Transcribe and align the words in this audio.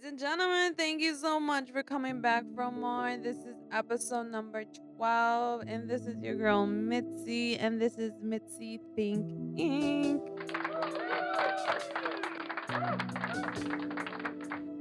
Ladies 0.00 0.12
and 0.12 0.18
gentlemen, 0.18 0.74
thank 0.76 1.02
you 1.02 1.14
so 1.14 1.38
much 1.38 1.70
for 1.72 1.82
coming 1.82 2.22
back 2.22 2.44
for 2.54 2.70
more. 2.70 3.18
This 3.22 3.36
is 3.36 3.54
episode 3.70 4.28
number 4.28 4.64
12, 4.96 5.64
and 5.66 5.90
this 5.90 6.06
is 6.06 6.16
your 6.22 6.36
girl 6.36 6.64
Mitzi, 6.64 7.58
and 7.58 7.78
this 7.78 7.98
is 7.98 8.12
Mitzi 8.22 8.80
Think 8.96 9.26
Inc. 9.58 10.22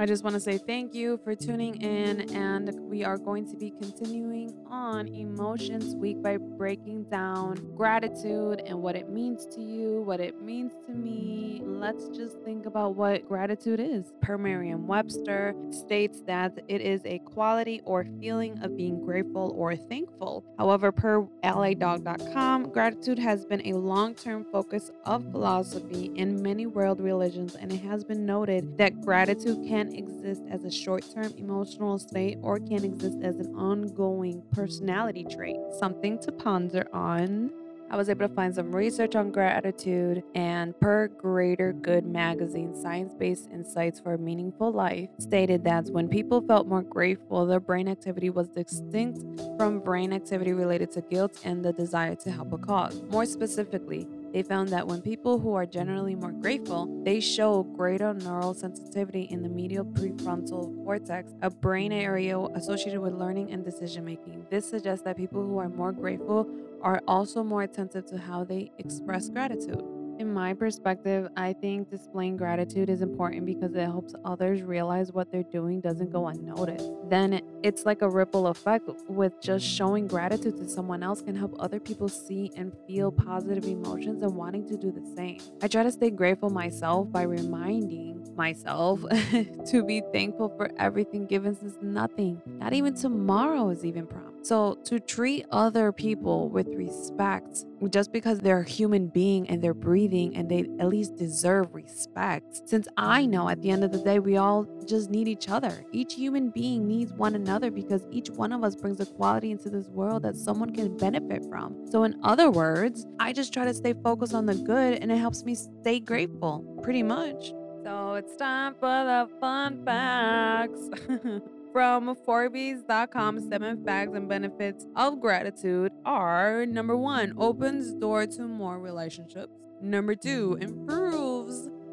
I 0.01 0.05
just 0.05 0.23
want 0.23 0.33
to 0.35 0.39
say 0.39 0.57
thank 0.57 0.95
you 0.95 1.19
for 1.25 1.35
tuning 1.35 1.81
in, 1.81 2.33
and 2.33 2.73
we 2.89 3.03
are 3.03 3.17
going 3.17 3.45
to 3.51 3.57
be 3.57 3.69
continuing 3.81 4.55
on 4.71 5.09
Emotions 5.09 5.93
Week 5.93 6.23
by 6.23 6.37
breaking 6.37 7.03
down 7.11 7.55
gratitude 7.75 8.61
and 8.65 8.81
what 8.81 8.95
it 8.95 9.09
means 9.09 9.45
to 9.47 9.59
you, 9.59 10.01
what 10.03 10.21
it 10.21 10.41
means 10.41 10.71
to 10.87 10.93
me. 10.93 11.61
Let's 11.65 12.07
just 12.17 12.37
think 12.45 12.65
about 12.65 12.95
what 12.95 13.27
gratitude 13.27 13.81
is. 13.81 14.13
Per 14.21 14.37
Merriam 14.37 14.87
Webster 14.87 15.53
states 15.69 16.21
that 16.27 16.57
it 16.69 16.79
is 16.79 17.01
a 17.03 17.19
quality 17.19 17.81
or 17.83 18.05
feeling 18.21 18.57
of 18.63 18.77
being 18.77 19.03
grateful 19.03 19.53
or 19.57 19.75
thankful. 19.75 20.45
However, 20.57 20.93
per 20.93 21.27
LADog.com, 21.43 22.69
gratitude 22.69 23.19
has 23.19 23.43
been 23.43 23.67
a 23.67 23.73
long 23.73 24.15
term 24.15 24.45
focus 24.49 24.91
of 25.03 25.29
philosophy 25.29 26.13
in 26.15 26.41
many 26.41 26.67
world 26.67 27.01
religions, 27.01 27.55
and 27.55 27.73
it 27.73 27.81
has 27.81 28.05
been 28.05 28.25
noted 28.25 28.77
that 28.77 29.01
gratitude 29.01 29.67
can 29.67 29.88
exist 29.93 30.41
as 30.49 30.63
a 30.63 30.71
short 30.71 31.05
term 31.13 31.33
emotional 31.37 31.97
state 31.99 32.37
or 32.41 32.59
can 32.59 32.83
exist 32.83 33.19
as 33.23 33.37
an 33.37 33.53
ongoing 33.55 34.43
personality 34.51 35.25
trait. 35.29 35.57
Something 35.77 36.19
to 36.19 36.31
ponder 36.31 36.87
on. 36.93 37.51
I 37.91 37.97
was 37.97 38.07
able 38.07 38.27
to 38.27 38.33
find 38.35 38.53
some 38.53 38.75
research 38.75 39.15
on 39.15 39.31
gratitude, 39.31 40.21
and 40.35 40.79
per 40.79 41.07
Greater 41.07 41.73
Good 41.73 42.05
magazine, 42.05 42.75
Science 42.79 43.15
Based 43.15 43.49
Insights 43.51 43.99
for 43.99 44.13
a 44.13 44.17
Meaningful 44.17 44.71
Life 44.71 45.09
stated 45.17 45.63
that 45.63 45.87
when 45.87 46.07
people 46.07 46.39
felt 46.41 46.67
more 46.67 46.83
grateful, 46.83 47.47
their 47.47 47.59
brain 47.59 47.87
activity 47.87 48.29
was 48.29 48.47
distinct 48.49 49.23
from 49.57 49.79
brain 49.79 50.13
activity 50.13 50.53
related 50.53 50.91
to 50.91 51.01
guilt 51.01 51.39
and 51.43 51.65
the 51.65 51.73
desire 51.73 52.13
to 52.13 52.29
help 52.29 52.53
a 52.53 52.59
cause. 52.59 53.01
More 53.09 53.25
specifically, 53.25 54.05
they 54.31 54.43
found 54.43 54.69
that 54.69 54.87
when 54.87 55.01
people 55.01 55.39
who 55.39 55.53
are 55.53 55.65
generally 55.65 56.15
more 56.15 56.31
grateful, 56.31 56.87
they 57.03 57.19
show 57.19 57.63
greater 57.63 58.13
neural 58.13 58.53
sensitivity 58.53 59.23
in 59.23 59.41
the 59.41 59.49
medial 59.49 59.85
prefrontal 59.85 60.75
cortex, 60.83 61.33
a 61.41 61.49
brain 61.49 61.91
area 61.91 62.37
associated 62.39 62.99
with 62.99 63.13
learning 63.13 63.51
and 63.51 63.65
decision 63.65 64.05
making. 64.05 64.45
This 64.49 64.69
suggests 64.69 65.03
that 65.05 65.17
people 65.17 65.45
who 65.45 65.57
are 65.57 65.69
more 65.69 65.91
grateful 65.91 66.47
are 66.81 67.01
also 67.07 67.43
more 67.43 67.63
attentive 67.63 68.05
to 68.07 68.17
how 68.17 68.43
they 68.43 68.71
express 68.77 69.29
gratitude. 69.29 69.98
In 70.19 70.33
my 70.33 70.53
perspective, 70.53 71.29
I 71.37 71.53
think 71.53 71.89
displaying 71.89 72.35
gratitude 72.35 72.89
is 72.89 73.01
important 73.01 73.45
because 73.45 73.73
it 73.73 73.85
helps 73.85 74.13
others 74.25 74.61
realize 74.61 75.13
what 75.13 75.31
they're 75.31 75.43
doing 75.43 75.79
doesn't 75.79 76.11
go 76.11 76.27
unnoticed. 76.27 76.91
Then 77.07 77.39
it's 77.63 77.85
like 77.85 78.01
a 78.01 78.09
ripple 78.09 78.47
effect 78.47 78.89
with 79.07 79.41
just 79.41 79.65
showing 79.65 80.07
gratitude 80.07 80.57
to 80.57 80.67
someone 80.67 81.03
else 81.03 81.21
can 81.21 81.37
help 81.37 81.55
other 81.57 81.79
people 81.79 82.09
see 82.09 82.51
and 82.57 82.73
feel 82.85 83.13
positive 83.13 83.63
emotions 83.63 84.21
and 84.21 84.35
wanting 84.35 84.67
to 84.67 84.75
do 84.75 84.91
the 84.91 85.15
same. 85.15 85.39
I 85.61 85.69
try 85.69 85.83
to 85.83 85.91
stay 85.91 86.09
grateful 86.09 86.49
myself 86.49 87.09
by 87.09 87.21
reminding 87.21 88.35
myself 88.35 88.99
to 89.67 89.83
be 89.87 90.03
thankful 90.11 90.49
for 90.57 90.69
everything 90.77 91.27
given 91.27 91.55
since 91.55 91.77
nothing, 91.81 92.41
not 92.45 92.73
even 92.73 92.93
tomorrow 92.93 93.69
is 93.69 93.85
even 93.85 94.05
promised. 94.05 94.28
So 94.41 94.75
to 94.85 94.99
treat 94.99 95.45
other 95.51 95.91
people 95.91 96.49
with 96.49 96.67
respect 96.69 97.65
just 97.89 98.11
because 98.11 98.39
they're 98.39 98.61
a 98.61 98.69
human 98.69 99.07
being 99.07 99.49
and 99.49 99.61
they're 99.61 99.73
breathing 99.73 100.35
and 100.35 100.49
they 100.49 100.65
at 100.79 100.87
least 100.87 101.15
deserve 101.15 101.73
respect. 101.73 102.67
Since 102.67 102.87
I 102.97 103.25
know 103.25 103.49
at 103.49 103.61
the 103.61 103.69
end 103.69 103.83
of 103.83 103.91
the 103.91 103.99
day, 103.99 104.19
we 104.19 104.37
all 104.37 104.65
just 104.85 105.09
need 105.09 105.27
each 105.27 105.49
other. 105.49 105.85
Each 105.91 106.13
human 106.13 106.49
being 106.49 106.87
needs 106.87 107.13
one 107.13 107.35
another 107.35 107.71
because 107.71 108.07
each 108.11 108.29
one 108.29 108.51
of 108.51 108.63
us 108.63 108.75
brings 108.75 108.99
a 108.99 109.05
quality 109.05 109.51
into 109.51 109.69
this 109.69 109.87
world 109.87 110.23
that 110.23 110.35
someone 110.35 110.73
can 110.73 110.97
benefit 110.97 111.45
from. 111.49 111.85
So, 111.89 112.03
in 112.03 112.19
other 112.23 112.49
words, 112.49 113.05
I 113.19 113.33
just 113.33 113.53
try 113.53 113.65
to 113.65 113.73
stay 113.73 113.93
focused 113.93 114.33
on 114.33 114.45
the 114.45 114.55
good 114.55 114.99
and 115.01 115.11
it 115.11 115.17
helps 115.17 115.43
me 115.43 115.55
stay 115.55 115.99
grateful, 115.99 116.63
pretty 116.81 117.03
much. 117.03 117.53
So, 117.83 118.15
it's 118.15 118.35
time 118.35 118.75
for 118.75 118.87
the 118.87 119.29
fun 119.39 119.83
facts. 119.85 120.89
From 121.71 122.15
Forbes.com, 122.25 123.47
seven 123.47 123.85
facts 123.85 124.11
and 124.15 124.27
benefits 124.27 124.87
of 124.95 125.21
gratitude 125.21 125.91
are 126.03 126.65
number 126.65 126.97
one, 126.97 127.35
opens 127.37 127.93
door 127.93 128.25
to 128.25 128.41
more 128.41 128.79
relationships. 128.79 129.53
Number 129.79 130.15
two, 130.15 130.57
improves 130.59 131.28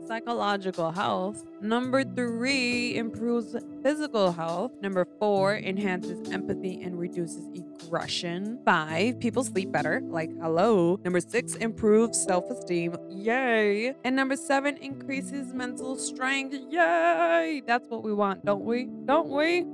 psychological 0.06 0.90
health. 0.92 1.44
Number 1.60 2.04
three, 2.04 2.96
improves 2.96 3.56
physical 3.82 4.32
health. 4.32 4.72
Number 4.80 5.06
four, 5.18 5.56
enhances 5.56 6.30
empathy 6.30 6.82
and 6.82 6.98
reduces 6.98 7.44
aggression. 7.54 8.58
Five, 8.64 9.20
people 9.20 9.44
sleep 9.44 9.72
better. 9.72 10.00
Like, 10.04 10.30
hello. 10.40 10.98
Number 11.04 11.20
six, 11.20 11.54
improves 11.56 12.22
self 12.22 12.48
esteem. 12.50 12.96
Yay. 13.08 13.94
And 14.04 14.16
number 14.16 14.36
seven, 14.36 14.76
increases 14.76 15.52
mental 15.52 15.96
strength. 15.96 16.54
Yay. 16.70 17.62
That's 17.66 17.88
what 17.88 18.02
we 18.02 18.12
want, 18.12 18.44
don't 18.44 18.64
we? 18.64 18.88
Don't 19.04 19.28
we? 19.28 19.66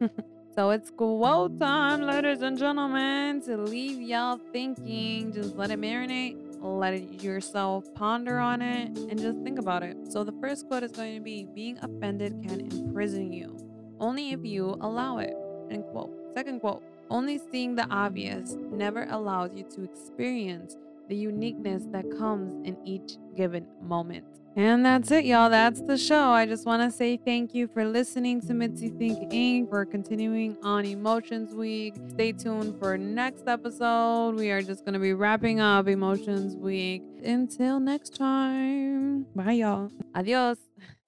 So 0.60 0.68
it's 0.68 0.90
quote 0.90 1.58
time, 1.58 2.02
ladies 2.02 2.42
and 2.42 2.58
gentlemen, 2.58 3.40
to 3.44 3.56
leave 3.56 3.98
y'all 3.98 4.38
thinking. 4.52 5.32
Just 5.32 5.56
let 5.56 5.70
it 5.70 5.80
marinate, 5.80 6.36
let 6.60 6.92
it 6.92 7.22
yourself 7.22 7.86
ponder 7.94 8.38
on 8.38 8.60
it, 8.60 8.88
and 9.08 9.18
just 9.18 9.38
think 9.42 9.58
about 9.58 9.82
it. 9.82 9.96
So 10.10 10.22
the 10.22 10.34
first 10.38 10.68
quote 10.68 10.82
is 10.82 10.92
going 10.92 11.14
to 11.14 11.22
be 11.22 11.46
Being 11.54 11.78
offended 11.80 12.42
can 12.46 12.60
imprison 12.60 13.32
you, 13.32 13.56
only 14.00 14.32
if 14.32 14.44
you 14.44 14.76
allow 14.82 15.16
it. 15.16 15.32
End 15.70 15.82
quote. 15.92 16.12
Second 16.34 16.60
quote 16.60 16.82
Only 17.08 17.40
seeing 17.50 17.74
the 17.74 17.86
obvious 17.90 18.54
never 18.70 19.06
allows 19.08 19.54
you 19.54 19.64
to 19.64 19.84
experience 19.84 20.76
the 21.10 21.16
uniqueness 21.16 21.82
that 21.90 22.08
comes 22.16 22.52
in 22.66 22.78
each 22.86 23.18
given 23.36 23.66
moment. 23.82 24.24
And 24.56 24.86
that's 24.86 25.10
it, 25.10 25.24
y'all. 25.24 25.50
That's 25.50 25.80
the 25.82 25.98
show. 25.98 26.30
I 26.30 26.46
just 26.46 26.66
want 26.66 26.82
to 26.82 26.96
say 26.96 27.16
thank 27.16 27.54
you 27.54 27.68
for 27.68 27.84
listening 27.84 28.40
to 28.42 28.54
Mitzi 28.54 28.88
Think 28.88 29.32
Inc. 29.32 29.68
for 29.68 29.84
continuing 29.84 30.56
on 30.62 30.84
Emotions 30.84 31.52
Week. 31.52 31.94
Stay 32.10 32.32
tuned 32.32 32.78
for 32.78 32.96
next 32.96 33.48
episode. 33.48 34.36
We 34.36 34.50
are 34.50 34.62
just 34.62 34.84
going 34.84 34.94
to 34.94 35.00
be 35.00 35.12
wrapping 35.12 35.60
up 35.60 35.88
Emotions 35.88 36.56
Week. 36.56 37.02
Until 37.24 37.80
next 37.80 38.16
time. 38.16 39.26
Bye, 39.34 39.52
y'all. 39.52 39.90
Adios. 40.14 40.58